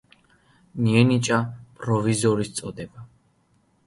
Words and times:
მიენიჭა 0.85 1.37
პროვიზორის 1.81 2.49
წოდება. 2.61 3.05